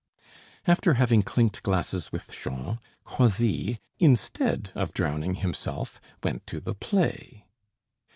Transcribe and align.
After 0.65 0.95
having 0.95 1.21
clinked 1.21 1.61
glasses 1.61 2.11
with 2.11 2.31
Jean, 2.33 2.79
Croisilles, 3.03 3.77
instead 3.99 4.71
of 4.73 4.95
drowning 4.95 5.35
himself, 5.35 6.01
went 6.23 6.47
to 6.47 6.59
the 6.59 6.73
play. 6.73 7.45